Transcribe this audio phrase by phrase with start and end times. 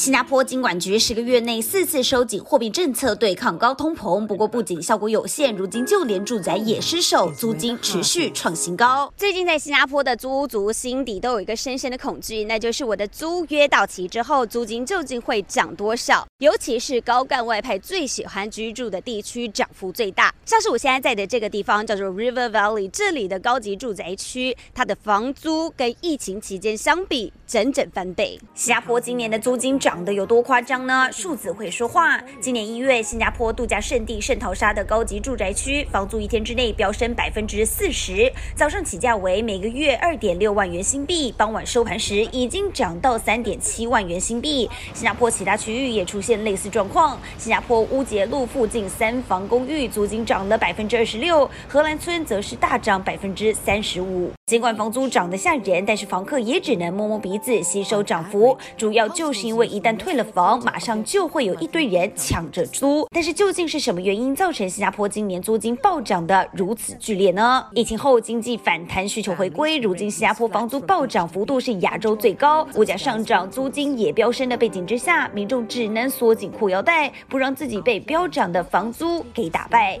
[0.00, 9.12] 新加坡金管局十个月内四次收紧货币政策对抗高通膨，不过不仅效果有限，如今就连住宅也失守，租金持续创新高。
[9.14, 16.26] 最近在新加坡的租屋族心底都有一个深深的恐惧，那就是我的租约到期之后，租金究竟会涨多少？
[16.38, 20.34] 尤其是高干外派最喜欢居住的地区，涨幅最大。
[20.46, 28.40] 像是我现在在的这个地方叫做 River Valley，这里的高级住宅区，它的房租跟疫情期间相比，整整翻倍。
[28.54, 29.78] 新加坡今年的租金。
[29.89, 31.08] 涨涨得有多夸张呢？
[31.10, 32.16] 数字会说话。
[32.40, 44.70] 今年一月，新加坡度假胜地圣淘沙的高级住宅区房租一天之内飙升百分之四十，早上起价为每个月二点六万元新币，傍晚收盘时已经涨到三点七万元新币。
[44.94, 47.18] 新加坡其他区域也出现类似状况。
[47.36, 54.30] 新加坡乌节路附近三房公寓租金涨了百分之二十六，荷兰村则是大涨百分之三十五。
[54.50, 59.64] 尽管房租涨得吓人，但是房客也只能摸摸鼻子吸收涨幅，主要就是因为。
[59.64, 63.06] 一旦退了房，马上就会有一堆人抢着租。
[63.14, 67.64] 但是究竟是什么原因造成新加坡今年租金暴涨的如此剧烈呢？
[67.76, 80.00] 疫情后经济反弹，需求回归，如今新加坡房租暴涨幅度是亚洲最高，物价上涨，租金也飙升的背景之下，民众只能缩紧裤腰带，不让自己被飙涨的房租给打败。